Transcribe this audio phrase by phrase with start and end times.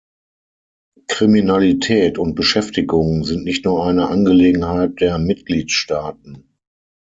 [1.07, 6.57] Kriminalität und Beschäftigung sind nicht nur eine Angelegenheit der Mitgliedstaaten.